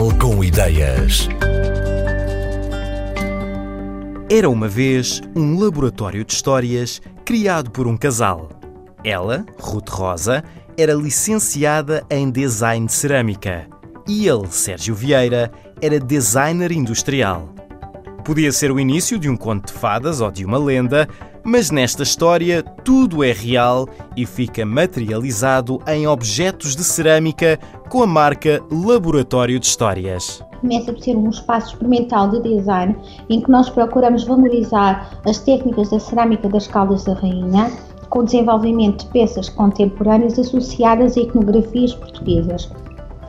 [0.00, 1.28] Portugal com ideias.
[4.30, 8.48] Era uma vez um laboratório de histórias criado por um casal.
[9.04, 10.42] Ela, Ruth Rosa,
[10.78, 13.66] era licenciada em design de cerâmica
[14.08, 15.52] e ele, Sérgio Vieira,
[15.82, 17.54] era designer industrial.
[18.24, 21.06] Podia ser o início de um conto de fadas ou de uma lenda,
[21.44, 27.58] mas nesta história tudo é real e fica materializado em objetos de cerâmica
[27.88, 30.42] com a marca Laboratório de Histórias.
[30.60, 32.94] Começa por ser um espaço experimental de design
[33.28, 37.70] em que nós procuramos valorizar as técnicas da cerâmica das Caldas da Rainha,
[38.10, 42.70] com desenvolvimento de peças contemporâneas associadas a etnografias portuguesas.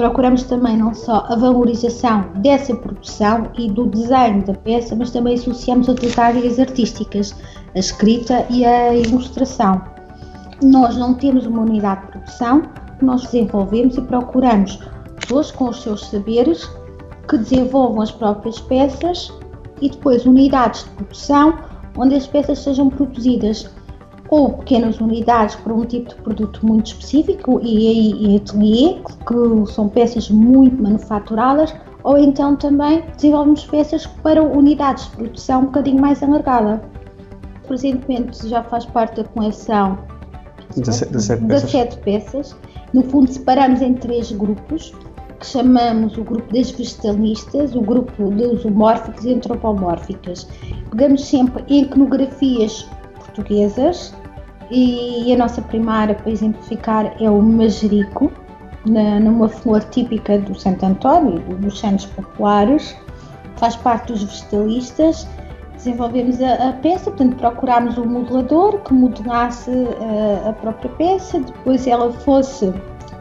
[0.02, 5.36] Procuramos também não só a valorização dessa produção e do design da peça, mas também
[5.36, 7.36] associamos outras áreas artísticas,
[7.76, 9.80] a escrita e a ilustração.
[10.64, 12.64] Nós não temos uma unidade de produção,
[13.00, 14.80] nós desenvolvemos e procuramos
[15.20, 16.68] pessoas com os seus saberes
[17.29, 19.32] que desenvolvam as próprias peças
[19.84, 21.60] e depois unidades de produção
[21.96, 23.70] onde as peças sejam produzidas
[24.32, 28.96] ou pequenas unidades para um tipo de produto muito específico e, e ateliê,
[29.27, 35.65] que são peças muito manufaturadas, ou então também desenvolvemos peças para unidades de produção um
[35.65, 36.82] bocadinho mais alargada.
[37.68, 39.99] Presentemente já faz parte da coleção
[40.77, 41.40] 17 peças.
[41.41, 42.55] 17 peças.
[42.93, 44.93] No fundo, separamos em três grupos,
[45.40, 50.48] que chamamos o grupo das vegetalistas, o grupo dos homórficos e antropomórficas.
[50.90, 54.13] Pegamos sempre iconografias portuguesas,
[54.72, 58.32] e a nossa primeira, para exemplificar, é o majerico,
[58.86, 62.96] na, numa flor típica do Santo António, dos Santos Populares,
[63.58, 65.28] faz parte dos vegetalistas.
[65.75, 69.72] Desenvolvemos a, a peça, portanto, procurámos um modelador que modelasse
[70.46, 72.74] a, a própria peça, depois ela fosse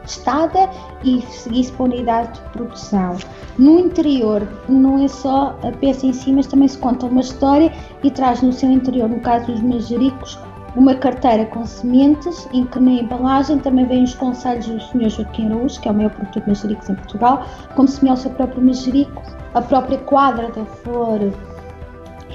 [0.03, 0.69] testada
[1.03, 3.17] e seguisse para a unidade de produção.
[3.57, 7.71] No interior, não é só a peça em si, mas também se conta uma história
[8.03, 10.39] e traz no seu interior, no caso dos majericos,
[10.75, 15.09] uma carteira com sementes em que na embalagem também vêm os conselhos do Sr.
[15.09, 17.45] Joaquim Araújo, que é o maior produtor de manjericos em Portugal,
[17.75, 19.21] como semear o seu próprio manjerico.
[19.53, 21.19] A própria quadra da flor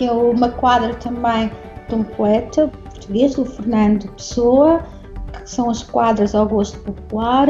[0.00, 1.50] é uma quadra também
[1.88, 4.82] de um poeta português, do Fernando Pessoa,
[5.32, 7.46] que são as quadras ao gosto popular.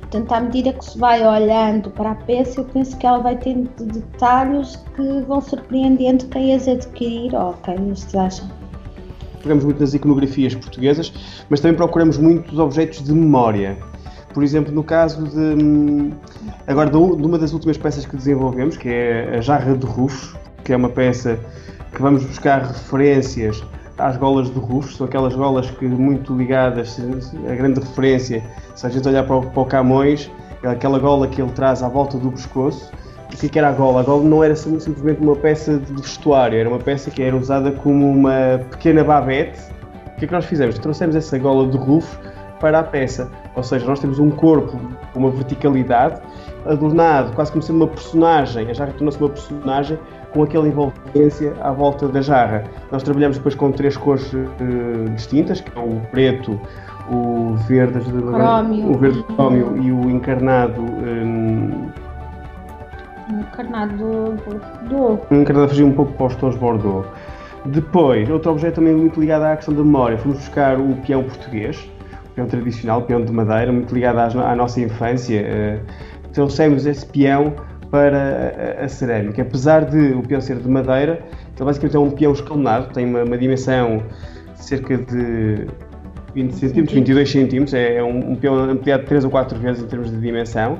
[0.00, 3.36] Portanto, à medida que se vai olhando para a peça, eu penso que ela vai
[3.36, 8.59] tendo detalhes que vão surpreendendo quem as adquirir ou quem as deseja
[9.42, 11.12] pegamos muito nas iconografias portuguesas,
[11.48, 13.76] mas também procuramos muitos objetos de memória.
[14.32, 15.38] Por exemplo, no caso de.
[15.38, 16.12] Hum,
[16.66, 20.72] agora, de uma das últimas peças que desenvolvemos, que é a Jarra de Rufo, que
[20.72, 21.38] é uma peça
[21.92, 23.62] que vamos buscar referências
[23.98, 26.98] às golas de Rufo, são aquelas golas que muito ligadas,
[27.48, 28.42] a grande referência,
[28.74, 30.30] se a gente olhar para o, para o Camões,
[30.62, 32.90] é aquela gola que ele traz à volta do pescoço,
[33.32, 34.00] o que era a gola?
[34.00, 37.70] A gola não era simplesmente uma peça de vestuário, era uma peça que era usada
[37.72, 39.60] como uma pequena babete.
[40.06, 40.78] O que é que nós fizemos?
[40.78, 42.18] Trouxemos essa gola de rufo
[42.60, 44.78] para a peça, ou seja, nós temos um corpo
[45.12, 46.20] com uma verticalidade,
[46.66, 49.98] adornado, quase como sendo uma personagem, a jarra tornou-se uma personagem
[50.32, 52.64] com aquela envolvência à volta da jarra.
[52.92, 56.60] Nós trabalhamos depois com três cores uh, distintas, que é o preto,
[57.10, 61.29] o verde, o verde crómio e o encarnado um,
[63.60, 65.20] encarnado Bordeaux.
[65.30, 67.06] Um encarnado a fugir um pouco para os tons Bordeaux.
[67.66, 71.76] Depois, outro objeto também muito ligado à questão da memória, fomos buscar o peão português,
[72.30, 75.42] o peão tradicional, o peão de madeira, muito ligado à, à nossa infância.
[75.42, 77.54] Uh, trouxemos esse peão
[77.90, 79.42] para a, a, cerâmica.
[79.42, 81.22] Apesar de o peão ser de madeira,
[81.54, 84.02] ele basicamente é um peão escalonado, tem uma, uma dimensão
[84.54, 85.66] de cerca de
[86.34, 89.86] 20 cm, 22 cm, é, é um, um peão ampliado 3 ou 4 vezes em
[89.86, 90.78] termos de dimensão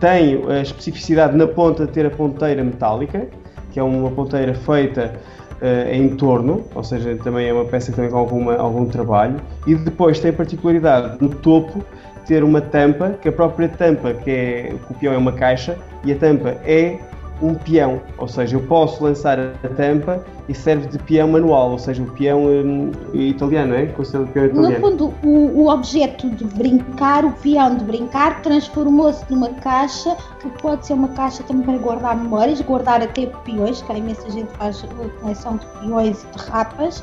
[0.00, 3.26] tem a especificidade na ponta de ter a ponteira metálica,
[3.70, 5.12] que é uma ponteira feita
[5.60, 9.36] uh, em torno, ou seja, também é uma peça que tem alguma, algum trabalho.
[9.66, 11.84] E depois tem a particularidade no topo
[12.26, 16.12] ter uma tampa, que a própria tampa, que é o peão é uma caixa, e
[16.12, 16.98] a tampa é
[17.42, 21.78] um peão, ou seja, eu posso lançar a tampa e serve de peão manual, ou
[21.78, 23.86] seja, o peão um, italiano, é?
[23.86, 24.74] Considera o peão italiano.
[24.74, 30.48] No fundo, o, o, objeto de brincar, o peão de brincar, transformou-se numa caixa, que
[30.60, 34.50] pode ser uma caixa também para guardar memórias, guardar até peões, que há imensa gente
[34.56, 34.84] faz
[35.20, 37.02] coleção de peões e de rapas.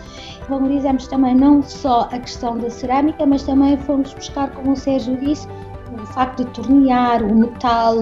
[0.49, 5.17] Valorizamos também não só a questão da cerâmica, mas também fomos buscar, como o Sérgio
[5.17, 5.47] disse,
[5.91, 7.95] o facto de tornear, o metal,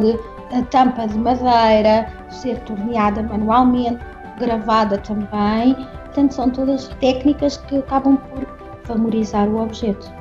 [0.52, 4.00] a tampa de madeira, ser torneada manualmente,
[4.40, 5.76] gravada também.
[6.06, 8.46] Portanto, são todas técnicas que acabam por
[8.88, 10.14] valorizar o objeto.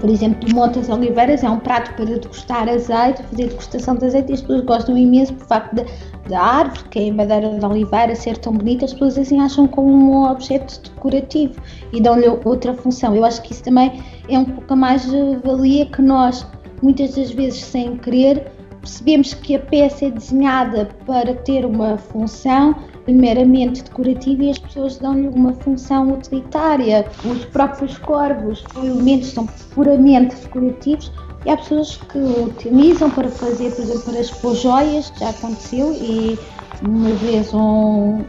[0.00, 4.06] por exemplo, do Monte das Oliveiras, é um prato para degustar azeite, fazer degustação de
[4.06, 5.84] azeite e as pessoas gostam imenso por facto
[6.28, 9.66] da árvore, que é a madeira de oliveira, ser tão bonita, as pessoas assim acham
[9.66, 11.60] como um objeto decorativo
[11.92, 13.16] e dão-lhe outra função.
[13.16, 15.04] Eu acho que isso também é um pouco a mais
[15.44, 16.46] valia que nós,
[16.80, 22.74] muitas das vezes sem querer, percebemos que a peça é desenhada para ter uma função
[23.08, 27.06] meramente decorativa e as pessoas dão-lhe uma função utilitária.
[27.24, 31.10] Os próprios corvos, os elementos são puramente decorativos
[31.46, 36.38] e há pessoas que utilizam para fazer, por exemplo, para expor joias, já aconteceu, e
[36.82, 38.24] uma vez um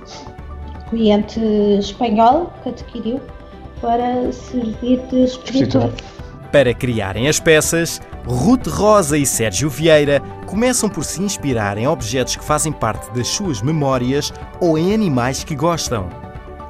[0.90, 1.40] cliente
[1.80, 3.22] espanhol que adquiriu
[3.82, 5.92] para servir de expositor.
[6.52, 12.38] Para criarem as peças, Ruth Rosa e Sérgio Vieira começam por se inspirar em objetos
[12.38, 16.08] que fazem parte das suas memórias ou em animais que gostam.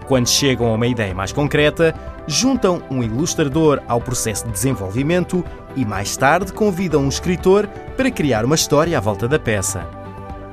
[0.08, 1.94] Quando chegam a uma ideia mais concreta,
[2.26, 5.46] juntam um ilustrador ao processo de desenvolvimento
[5.76, 9.88] e mais tarde convidam um escritor para criar uma história à volta da peça.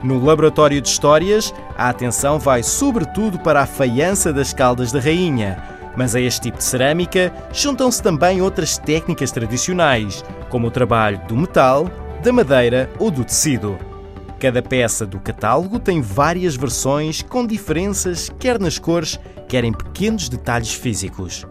[0.03, 5.63] No laboratório de histórias, a atenção vai sobretudo para a faiança das caldas da rainha,
[5.97, 11.37] mas a este tipo de cerâmica juntam-se também outras técnicas tradicionais, como o trabalho do
[11.37, 11.91] metal,
[12.23, 13.79] da madeira ou do tecido.
[14.39, 20.29] Cada peça do catálogo tem várias versões com diferenças quer nas cores, quer em pequenos
[20.29, 21.47] detalhes físicos.